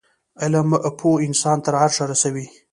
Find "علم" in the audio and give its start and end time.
0.41-0.69